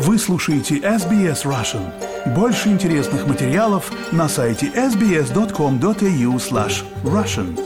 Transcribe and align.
Вы 0.00 0.16
слушаете 0.16 0.76
SBS 0.76 1.44
Russian. 1.44 1.92
Больше 2.32 2.68
интересных 2.68 3.26
материалов 3.26 3.90
на 4.12 4.28
сайте 4.28 4.66
sbs.com.au 4.68 6.36
slash 6.36 6.84
russian. 7.02 7.58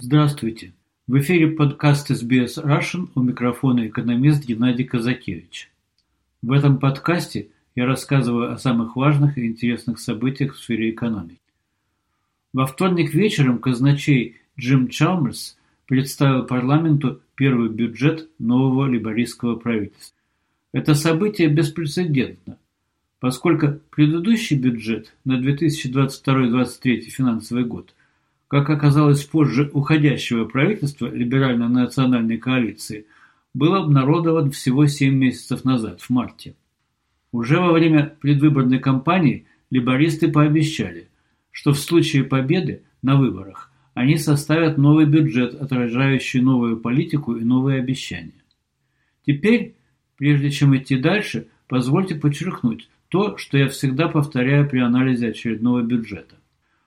Здравствуйте. 0.00 0.72
В 1.08 1.18
эфире 1.18 1.48
подкаст 1.48 2.12
SBS 2.12 2.64
Russian 2.64 3.08
у 3.16 3.22
микрофона 3.22 3.88
экономист 3.88 4.46
Геннадий 4.46 4.84
Казакевич. 4.84 5.68
В 6.42 6.52
этом 6.52 6.78
подкасте 6.78 7.48
я 7.74 7.86
рассказываю 7.86 8.52
о 8.52 8.56
самых 8.56 8.94
важных 8.94 9.36
и 9.36 9.48
интересных 9.48 9.98
событиях 9.98 10.54
в 10.54 10.58
сфере 10.58 10.90
экономики. 10.90 11.40
Во 12.52 12.66
вторник 12.66 13.14
вечером 13.14 13.58
казначей 13.58 14.39
Джим 14.60 14.88
Чалмерс 14.88 15.56
представил 15.86 16.44
парламенту 16.44 17.22
первый 17.34 17.70
бюджет 17.70 18.28
нового 18.38 18.84
лейбористского 18.84 19.56
правительства. 19.56 20.18
Это 20.72 20.94
событие 20.94 21.48
беспрецедентно, 21.48 22.58
поскольку 23.20 23.80
предыдущий 23.90 24.58
бюджет 24.58 25.14
на 25.24 25.40
2022-2023 25.40 27.00
финансовый 27.00 27.64
год, 27.64 27.94
как 28.48 28.68
оказалось 28.68 29.24
позже 29.24 29.70
уходящего 29.72 30.44
правительства 30.44 31.06
либерально-национальной 31.06 32.36
коалиции, 32.36 33.06
был 33.54 33.74
обнародован 33.74 34.50
всего 34.50 34.86
7 34.86 35.14
месяцев 35.14 35.64
назад, 35.64 36.02
в 36.02 36.10
марте. 36.10 36.54
Уже 37.32 37.58
во 37.58 37.72
время 37.72 38.14
предвыборной 38.20 38.78
кампании 38.78 39.46
либористы 39.70 40.30
пообещали, 40.30 41.08
что 41.50 41.72
в 41.72 41.78
случае 41.78 42.24
победы 42.24 42.82
на 43.00 43.16
выборах 43.16 43.69
они 43.94 44.16
составят 44.16 44.78
новый 44.78 45.06
бюджет, 45.06 45.54
отражающий 45.54 46.40
новую 46.40 46.78
политику 46.78 47.34
и 47.34 47.44
новые 47.44 47.80
обещания. 47.80 48.32
Теперь, 49.26 49.74
прежде 50.16 50.50
чем 50.50 50.76
идти 50.76 50.96
дальше, 50.96 51.48
позвольте 51.66 52.14
подчеркнуть 52.14 52.88
то, 53.08 53.36
что 53.36 53.58
я 53.58 53.68
всегда 53.68 54.08
повторяю 54.08 54.68
при 54.68 54.78
анализе 54.78 55.28
очередного 55.28 55.82
бюджета. 55.82 56.36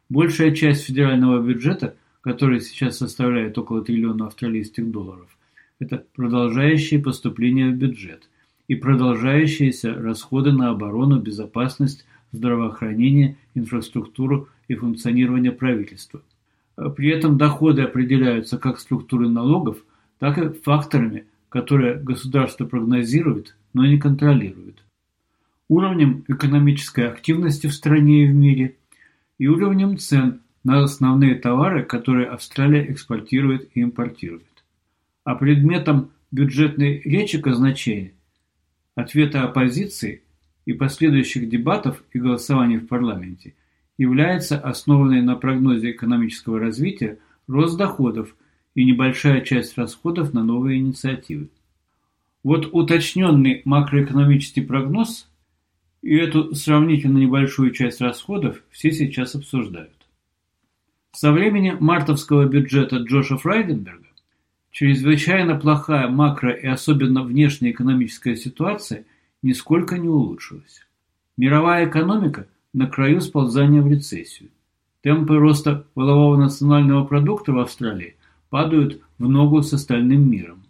Большая 0.09 0.51
часть 0.55 0.85
федерального 0.85 1.41
бюджета, 1.41 1.95
который 2.21 2.61
сейчас 2.61 2.97
составляет 2.97 3.57
около 3.57 3.83
триллиона 3.83 4.27
австралийских 4.27 4.89
долларов, 4.89 5.37
это 5.79 6.05
продолжающие 6.15 7.01
поступления 7.01 7.69
в 7.69 7.75
бюджет 7.75 8.29
и 8.67 8.75
продолжающиеся 8.75 9.93
расходы 9.93 10.53
на 10.53 10.69
оборону, 10.69 11.19
безопасность, 11.19 12.05
здравоохранение, 12.31 13.37
инфраструктуру 13.53 14.47
и 14.67 14.75
функционирование 14.75 15.51
правительства. 15.51 16.21
При 16.75 17.09
этом 17.09 17.37
доходы 17.37 17.83
определяются 17.83 18.57
как 18.57 18.79
структурой 18.79 19.29
налогов, 19.29 19.77
так 20.19 20.37
и 20.37 20.49
факторами, 20.49 21.25
которые 21.49 21.95
государство 21.95 22.65
прогнозирует, 22.65 23.55
но 23.73 23.85
не 23.85 23.99
контролирует. 23.99 24.83
Уровнем 25.69 26.23
экономической 26.27 27.07
активности 27.07 27.67
в 27.67 27.73
стране 27.73 28.23
и 28.23 28.27
в 28.27 28.33
мире 28.33 28.77
и 29.37 29.47
уровнем 29.47 29.97
цен 29.97 30.41
на 30.63 30.83
основные 30.83 31.35
товары, 31.35 31.83
которые 31.83 32.27
Австралия 32.27 32.91
экспортирует 32.91 33.69
и 33.75 33.81
импортирует. 33.81 34.63
А 35.23 35.35
предметом 35.35 36.11
бюджетной 36.31 37.01
речи 37.01 37.39
казначея, 37.39 38.13
ответа 38.95 39.43
оппозиции 39.43 40.23
и 40.65 40.73
последующих 40.73 41.49
дебатов 41.49 42.03
и 42.13 42.19
голосований 42.19 42.77
в 42.77 42.87
парламенте 42.87 43.53
является 43.97 44.57
основанной 44.59 45.21
на 45.21 45.35
прогнозе 45.35 45.91
экономического 45.91 46.59
развития 46.59 47.19
рост 47.47 47.77
доходов 47.77 48.35
и 48.75 48.85
небольшая 48.85 49.41
часть 49.41 49.77
расходов 49.77 50.33
на 50.33 50.43
новые 50.43 50.79
инициативы. 50.79 51.49
Вот 52.43 52.69
уточненный 52.71 53.61
макроэкономический 53.65 54.63
прогноз 54.63 55.29
и 56.01 56.15
эту 56.15 56.53
сравнительно 56.53 57.19
небольшую 57.19 57.71
часть 57.71 58.01
расходов 58.01 58.61
все 58.69 58.91
сейчас 58.91 59.35
обсуждают. 59.35 59.91
Со 61.13 61.31
времени 61.31 61.77
мартовского 61.79 62.45
бюджета 62.45 62.97
Джоша 62.97 63.37
Фрайденберга 63.37 64.07
чрезвычайно 64.71 65.55
плохая 65.55 66.09
макро- 66.09 66.59
и 66.59 66.65
особенно 66.67 67.23
внешнеэкономическая 67.23 68.35
ситуация 68.35 69.05
нисколько 69.43 69.97
не 69.97 70.09
улучшилась. 70.09 70.81
Мировая 71.37 71.87
экономика 71.87 72.47
на 72.73 72.87
краю 72.87 73.21
сползания 73.21 73.81
в 73.81 73.87
рецессию. 73.87 74.49
Темпы 75.01 75.37
роста 75.37 75.85
валового 75.95 76.37
национального 76.37 77.05
продукта 77.05 77.51
в 77.51 77.59
Австралии 77.59 78.15
падают 78.49 79.01
в 79.19 79.29
ногу 79.29 79.61
с 79.61 79.73
остальным 79.73 80.29
миром. 80.29 80.63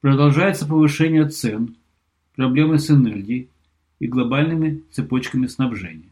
Продолжается 0.00 0.66
повышение 0.66 1.28
цен, 1.28 1.76
проблемы 2.34 2.78
с 2.78 2.90
энергией 2.90 3.48
и 3.98 4.06
глобальными 4.06 4.82
цепочками 4.90 5.46
снабжения. 5.46 6.10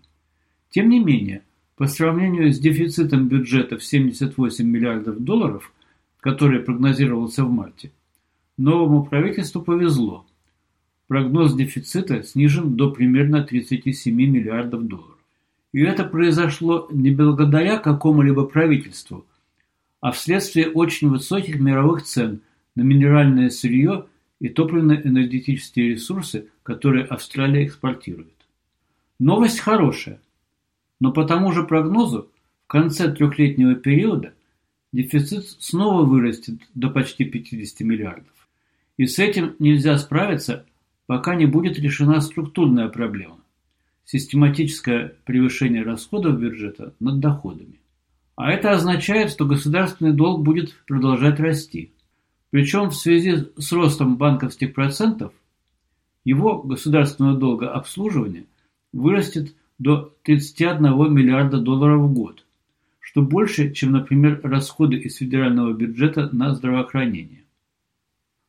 Тем 0.71 0.89
не 0.89 1.01
менее, 1.01 1.43
по 1.77 1.87
сравнению 1.87 2.53
с 2.53 2.59
дефицитом 2.59 3.29
бюджета 3.29 3.79
в 3.79 3.85
78 3.85 4.67
миллиардов 4.67 5.21
долларов, 5.21 5.73
который 6.21 6.61
прогнозировался 6.61 7.45
в 7.45 7.51
марте, 7.51 7.93
новому 8.57 9.05
правительству 9.05 9.63
повезло. 9.63 10.27
Прогноз 11.07 11.55
дефицита 11.55 12.23
снижен 12.23 12.77
до 12.77 12.91
примерно 12.91 13.43
37 13.43 14.15
миллиардов 14.15 14.87
долларов. 14.87 15.16
И 15.77 15.83
это 15.83 16.05
произошло 16.05 16.89
не 16.91 17.11
благодаря 17.11 17.77
какому-либо 17.77 18.47
правительству, 18.47 19.27
а 20.01 20.11
вследствие 20.11 20.71
очень 20.71 21.11
высоких 21.11 21.61
мировых 21.61 22.03
цен 22.03 22.41
на 22.77 22.81
минеральное 22.81 23.51
сырье 23.51 24.07
и 24.41 24.49
топливно-энергетические 24.49 25.91
ресурсы, 25.91 26.49
которые 26.63 27.05
Австралия 27.05 27.67
экспортирует. 27.67 28.33
Новость 29.19 29.61
хорошая, 29.61 30.19
но 30.99 31.13
по 31.13 31.27
тому 31.27 31.53
же 31.53 31.63
прогнозу 31.63 32.31
в 32.65 32.69
конце 32.69 33.13
трехлетнего 33.13 33.75
периода 33.75 34.33
дефицит 34.95 35.45
снова 35.59 36.07
вырастет 36.07 36.55
до 36.73 36.89
почти 36.89 37.27
50 37.27 37.81
миллиардов. 37.81 38.49
И 38.97 39.05
с 39.05 39.19
этим 39.19 39.55
нельзя 39.59 39.99
справиться, 39.99 40.65
пока 41.05 41.35
не 41.35 41.45
будет 41.45 41.79
решена 41.79 42.23
структурная 42.23 42.89
проблема 42.89 43.37
систематическое 44.07 45.15
превышение 45.25 45.83
расходов 45.83 46.39
бюджета 46.39 46.95
над 47.01 47.21
доходами. 47.21 47.81
А 48.37 48.53
это 48.53 48.71
означает, 48.71 49.31
что 49.31 49.45
государственный 49.45 50.13
долг 50.13 50.45
будет 50.45 50.75
продолжать 50.87 51.41
расти. 51.41 51.93
Причем 52.51 52.91
в 52.91 52.95
связи 52.95 53.49
с 53.59 53.73
ростом 53.73 54.17
банковских 54.17 54.75
процентов 54.75 55.33
его 56.25 56.63
государственного 56.63 57.37
долга 57.37 57.73
обслуживания 57.73 58.47
вырастет 58.93 59.55
до 59.79 60.15
31 60.23 61.13
миллиарда 61.13 61.59
долларов 61.59 62.03
в 62.03 62.15
год, 62.15 62.45
что 63.01 63.23
больше, 63.23 63.73
чем, 63.73 63.93
например, 63.93 64.41
расходы 64.43 64.97
из 64.97 65.17
федерального 65.17 65.73
бюджета 65.73 66.29
на 66.33 66.55
здравоохранение. 66.55 67.43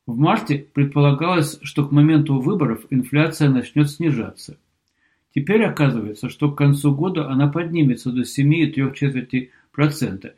В 0.06 0.16
марте 0.18 0.66
предполагалось, 0.72 1.58
что 1.62 1.86
к 1.86 1.92
моменту 1.92 2.40
выборов 2.40 2.86
инфляция 2.90 3.50
начнет 3.50 3.90
снижаться– 3.90 4.56
Теперь 5.34 5.64
оказывается, 5.64 6.30
что 6.30 6.50
к 6.50 6.56
концу 6.56 6.94
года 6.94 7.28
она 7.28 7.48
поднимется 7.48 8.10
до 8.10 8.22
7,3% 8.22 10.32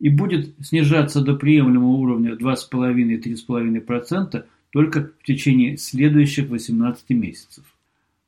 и 0.00 0.08
будет 0.08 0.56
снижаться 0.60 1.20
до 1.20 1.36
приемлемого 1.36 1.92
уровня 1.92 2.34
2,5-3,5% 2.34 4.44
только 4.70 5.12
в 5.20 5.24
течение 5.24 5.76
следующих 5.76 6.48
18 6.48 7.10
месяцев. 7.10 7.64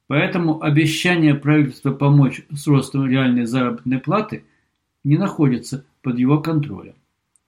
Поэтому 0.06 0.62
обещание 0.62 1.34
правительства 1.34 1.90
помочь 1.90 2.42
с 2.54 2.66
ростом 2.66 3.08
реальной 3.08 3.46
заработной 3.46 3.98
платы 3.98 4.44
не 5.02 5.16
находится 5.16 5.86
под 6.02 6.18
его 6.18 6.40
контролем. 6.40 6.92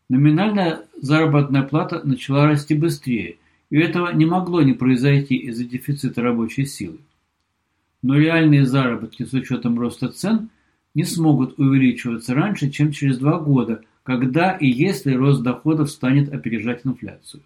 Номинальная 0.09 0.81
заработная 1.01 1.63
плата 1.63 2.01
начала 2.05 2.47
расти 2.47 2.75
быстрее, 2.75 3.37
и 3.71 3.79
этого 3.79 4.13
не 4.13 4.25
могло 4.25 4.63
не 4.63 4.73
произойти 4.73 5.37
из-за 5.37 5.65
дефицита 5.65 6.23
рабочей 6.23 6.65
силы 6.65 6.99
но 8.03 8.17
реальные 8.17 8.67
заработки 8.67 9.25
с 9.25 9.33
учетом 9.33 9.79
роста 9.79 10.09
цен 10.09 10.51
не 10.95 11.05
смогут 11.05 11.59
увеличиваться 11.59 12.35
раньше, 12.35 12.71
чем 12.71 12.93
через 12.93 13.19
два 13.19 13.39
года, 13.39 13.83
когда 14.03 14.53
и 14.53 14.67
если 14.67 15.13
рост 15.13 15.43
доходов 15.43 15.91
станет 15.91 16.33
опережать 16.33 16.83
инфляцию. 16.85 17.43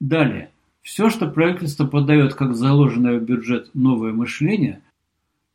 Далее. 0.00 0.50
Все, 0.82 1.10
что 1.10 1.30
правительство 1.30 1.86
подает 1.86 2.34
как 2.34 2.54
заложенное 2.54 3.18
в 3.18 3.22
бюджет 3.22 3.70
новое 3.74 4.12
мышление, 4.12 4.82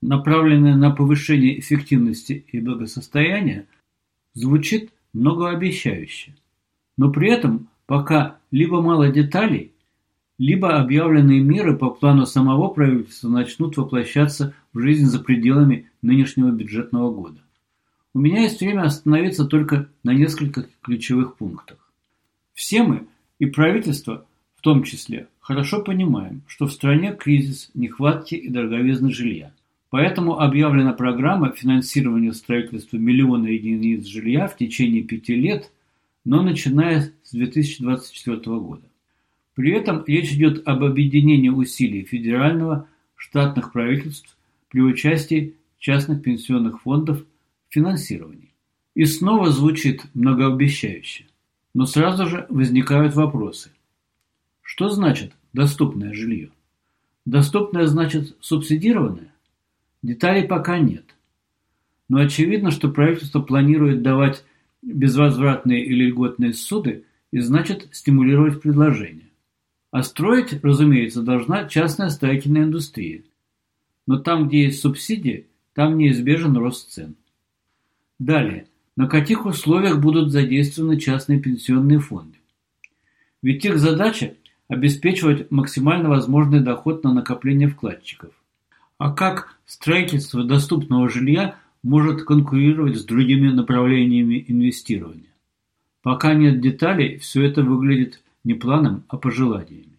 направленное 0.01 0.75
на 0.75 0.91
повышение 0.91 1.59
эффективности 1.59 2.45
и 2.51 2.59
благосостояния, 2.59 3.67
звучит 4.33 4.91
многообещающе. 5.13 6.35
Но 6.97 7.11
при 7.11 7.29
этом 7.31 7.69
пока 7.85 8.37
либо 8.51 8.81
мало 8.81 9.09
деталей, 9.09 9.71
либо 10.37 10.77
объявленные 10.77 11.41
меры 11.41 11.77
по 11.77 11.89
плану 11.89 12.25
самого 12.25 12.67
правительства 12.67 13.29
начнут 13.29 13.77
воплощаться 13.77 14.53
в 14.73 14.79
жизнь 14.79 15.05
за 15.05 15.19
пределами 15.19 15.89
нынешнего 16.01 16.51
бюджетного 16.51 17.11
года. 17.13 17.39
У 18.13 18.19
меня 18.19 18.41
есть 18.41 18.61
время 18.61 18.83
остановиться 18.83 19.45
только 19.45 19.89
на 20.03 20.13
нескольких 20.13 20.69
ключевых 20.81 21.35
пунктах. 21.35 21.77
Все 22.53 22.83
мы, 22.83 23.07
и 23.39 23.45
правительство 23.45 24.25
в 24.55 24.61
том 24.61 24.83
числе, 24.83 25.27
хорошо 25.39 25.81
понимаем, 25.81 26.41
что 26.47 26.65
в 26.65 26.71
стране 26.71 27.13
кризис 27.13 27.69
нехватки 27.73 28.35
и 28.35 28.49
дороговизны 28.49 29.11
жилья. 29.11 29.51
Поэтому 29.89 30.39
объявлена 30.39 30.93
программа 30.93 31.53
финансирования 31.53 32.33
строительства 32.33 32.97
миллиона 32.97 33.47
единиц 33.47 34.05
жилья 34.05 34.47
в 34.47 34.57
течение 34.57 35.03
пяти 35.03 35.35
лет, 35.35 35.71
но 36.25 36.41
начиная 36.41 37.13
с 37.23 37.31
2024 37.31 38.37
года. 38.59 38.83
При 39.55 39.71
этом 39.71 40.03
речь 40.05 40.33
идет 40.33 40.67
об 40.67 40.83
объединении 40.83 41.49
усилий 41.49 42.03
федерального, 42.03 42.87
штатных 43.15 43.71
правительств 43.71 44.37
при 44.69 44.81
участии 44.81 45.55
частных 45.79 46.21
пенсионных 46.21 46.81
фондов 46.81 47.21
в 47.21 47.73
финансировании. 47.73 48.53
И 48.93 49.05
снова 49.05 49.51
звучит 49.51 50.03
многообещающе. 50.13 51.25
Но 51.73 51.85
сразу 51.85 52.27
же 52.27 52.45
возникают 52.49 53.15
вопросы. 53.15 53.71
Что 54.61 54.89
значит 54.89 55.33
доступное 55.53 56.13
жилье? 56.13 56.51
Доступное 57.25 57.87
значит 57.87 58.35
субсидированное? 58.41 59.33
Деталей 60.01 60.43
пока 60.43 60.79
нет. 60.79 61.05
Но 62.09 62.19
очевидно, 62.19 62.71
что 62.71 62.89
правительство 62.89 63.41
планирует 63.41 64.01
давать 64.01 64.43
безвозвратные 64.81 65.83
или 65.83 66.07
льготные 66.07 66.53
суды 66.53 67.05
и 67.31 67.39
значит 67.39 67.87
стимулировать 67.91 68.61
предложение. 68.61 69.24
А 69.95 70.03
строить, 70.03 70.61
разумеется, 70.61 71.21
должна 71.21 71.69
частная 71.69 72.09
строительная 72.09 72.63
индустрия. 72.63 73.23
Но 74.05 74.19
там, 74.19 74.49
где 74.49 74.63
есть 74.63 74.81
субсидии, 74.81 75.47
там 75.73 75.97
неизбежен 75.97 76.57
рост 76.57 76.91
цен. 76.91 77.15
Далее. 78.19 78.67
На 78.97 79.07
каких 79.07 79.45
условиях 79.45 80.01
будут 80.01 80.33
задействованы 80.33 80.99
частные 80.99 81.39
пенсионные 81.39 81.99
фонды? 81.99 82.39
Ведь 83.41 83.63
их 83.63 83.79
задача– 83.79 84.33
обеспечивать 84.67 85.49
максимально 85.49 86.09
возможный 86.09 86.59
доход 86.59 87.05
на 87.05 87.13
накопление 87.13 87.69
вкладчиков. 87.69 88.33
А 88.97 89.13
как 89.13 89.57
строительство 89.65 90.43
доступного 90.43 91.07
жилья 91.07 91.55
может 91.83 92.25
конкурировать 92.25 92.97
с 92.97 93.05
другими 93.05 93.47
направлениями 93.47 94.43
инвестирования? 94.45 95.31
Пока 96.01 96.33
нет 96.33 96.59
деталей, 96.59 97.17
все 97.17 97.43
это 97.43 97.63
выглядит 97.63 98.21
не 98.45 98.53
планом, 98.53 99.03
а 99.09 99.17
пожеланиями. 99.17 99.97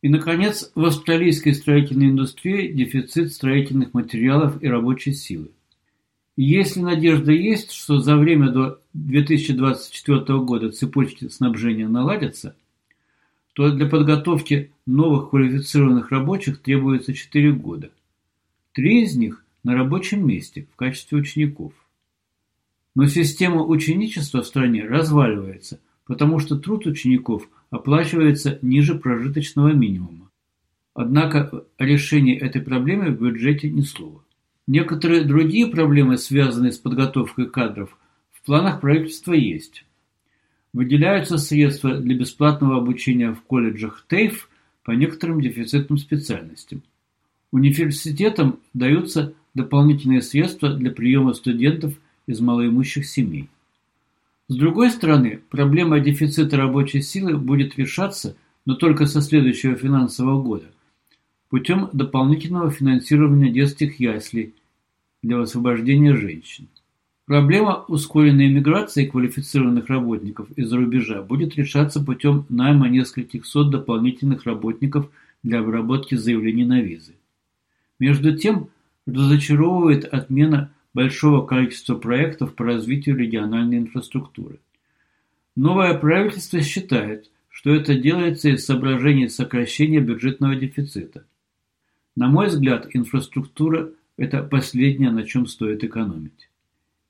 И, 0.00 0.08
наконец, 0.08 0.70
в 0.74 0.84
австралийской 0.84 1.52
строительной 1.52 2.06
индустрии 2.06 2.72
дефицит 2.72 3.32
строительных 3.32 3.92
материалов 3.92 4.62
и 4.62 4.68
рабочей 4.68 5.12
силы. 5.12 5.50
Если 6.36 6.80
надежда 6.80 7.32
есть, 7.32 7.72
что 7.72 7.98
за 7.98 8.16
время 8.16 8.50
до 8.50 8.80
2024 8.92 10.38
года 10.40 10.72
цепочки 10.72 11.28
снабжения 11.28 11.88
наладятся, 11.88 12.56
то 13.52 13.70
для 13.70 13.86
подготовки 13.86 14.72
новых 14.84 15.30
квалифицированных 15.30 16.10
рабочих 16.10 16.60
требуется 16.60 17.14
4 17.14 17.52
года. 17.52 17.90
Три 18.72 19.04
из 19.04 19.16
них 19.16 19.44
на 19.62 19.74
рабочем 19.74 20.26
месте 20.26 20.66
в 20.72 20.76
качестве 20.76 21.18
учеников. 21.18 21.72
Но 22.94 23.06
система 23.06 23.62
ученичества 23.64 24.42
в 24.42 24.46
стране 24.46 24.84
разваливается– 24.84 25.80
потому 26.06 26.38
что 26.38 26.58
труд 26.58 26.86
учеников 26.86 27.48
оплачивается 27.70 28.58
ниже 28.62 28.94
прожиточного 28.94 29.72
минимума. 29.72 30.30
Однако 30.94 31.64
о 31.76 31.84
решении 31.84 32.36
этой 32.36 32.62
проблемы 32.62 33.10
в 33.10 33.20
бюджете 33.20 33.70
ни 33.70 33.80
слова. 33.80 34.22
Некоторые 34.66 35.24
другие 35.24 35.66
проблемы, 35.66 36.16
связанные 36.16 36.72
с 36.72 36.78
подготовкой 36.78 37.50
кадров, 37.50 37.96
в 38.32 38.42
планах 38.46 38.80
правительства 38.80 39.32
есть. 39.32 39.84
Выделяются 40.72 41.38
средства 41.38 41.96
для 41.96 42.16
бесплатного 42.16 42.76
обучения 42.76 43.32
в 43.32 43.42
колледжах 43.42 44.04
ТЭЙФ 44.08 44.48
по 44.84 44.92
некоторым 44.92 45.40
дефицитным 45.40 45.98
специальностям. 45.98 46.82
Университетам 47.52 48.58
даются 48.72 49.34
дополнительные 49.54 50.22
средства 50.22 50.72
для 50.72 50.90
приема 50.90 51.34
студентов 51.34 51.94
из 52.26 52.40
малоимущих 52.40 53.06
семей. 53.06 53.48
С 54.46 54.56
другой 54.56 54.90
стороны, 54.90 55.40
проблема 55.48 56.00
дефицита 56.00 56.58
рабочей 56.58 57.00
силы 57.00 57.36
будет 57.38 57.78
решаться, 57.78 58.36
но 58.66 58.74
только 58.74 59.06
со 59.06 59.22
следующего 59.22 59.74
финансового 59.74 60.42
года, 60.42 60.66
путем 61.48 61.88
дополнительного 61.94 62.70
финансирования 62.70 63.50
детских 63.50 64.00
яслей 64.00 64.54
для 65.22 65.40
освобождения 65.40 66.14
женщин. 66.14 66.68
Проблема 67.24 67.86
ускоренной 67.88 68.50
миграции 68.50 69.06
квалифицированных 69.06 69.88
работников 69.88 70.50
из-за 70.56 70.76
рубежа 70.76 71.22
будет 71.22 71.56
решаться 71.56 72.04
путем 72.04 72.44
найма 72.50 72.88
нескольких 72.88 73.46
сот 73.46 73.70
дополнительных 73.70 74.44
работников 74.44 75.08
для 75.42 75.60
обработки 75.60 76.16
заявлений 76.16 76.66
на 76.66 76.82
визы. 76.82 77.14
Между 77.98 78.36
тем, 78.36 78.68
разочаровывает 79.06 80.04
отмена 80.04 80.70
большого 80.94 81.44
количества 81.44 81.96
проектов 81.96 82.54
по 82.54 82.64
развитию 82.64 83.16
региональной 83.16 83.78
инфраструктуры. 83.78 84.60
Новое 85.56 85.94
правительство 85.94 86.60
считает, 86.60 87.30
что 87.50 87.74
это 87.74 87.94
делается 87.94 88.48
из 88.48 88.64
соображений 88.64 89.28
сокращения 89.28 90.00
бюджетного 90.00 90.56
дефицита. 90.56 91.24
На 92.16 92.28
мой 92.28 92.46
взгляд, 92.46 92.88
инфраструктура– 92.92 93.90
это 94.16 94.42
последнее, 94.42 95.10
на 95.10 95.24
чем 95.24 95.46
стоит 95.46 95.84
экономить. 95.84 96.48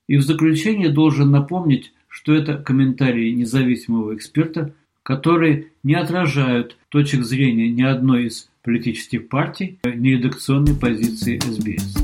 И 0.07 0.17
в 0.17 0.23
заключение 0.23 0.91
должен 0.91 1.31
напомнить, 1.31 1.93
что 2.09 2.35
это 2.35 2.59
комментарии 2.59 3.33
независимого 3.33 4.15
эксперта, 4.15 4.75
которые 5.03 5.69
не 5.83 5.95
отражают 5.95 6.77
точек 6.89 7.25
зрения 7.25 7.69
ни 7.71 7.83
одной 7.83 8.27
из 8.27 8.51
политических 8.63 9.29
партий, 9.29 9.79
ни 9.85 10.11
редакционной 10.11 10.75
позиции 10.75 11.39
СБС. 11.39 12.04